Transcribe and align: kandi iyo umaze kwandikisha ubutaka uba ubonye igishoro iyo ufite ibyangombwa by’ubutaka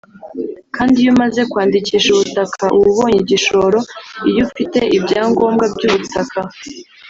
kandi 0.75 0.95
iyo 1.01 1.09
umaze 1.15 1.41
kwandikisha 1.51 2.07
ubutaka 2.11 2.63
uba 2.77 2.85
ubonye 2.91 3.17
igishoro 3.23 3.79
iyo 4.29 4.41
ufite 4.47 4.79
ibyangombwa 4.97 5.65
by’ubutaka 5.73 6.39